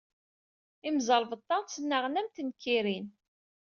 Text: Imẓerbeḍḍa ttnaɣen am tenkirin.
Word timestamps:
Imẓerbeḍḍa 0.87 1.59
ttnaɣen 1.61 2.19
am 2.19 2.27
tenkirin. 2.35 3.07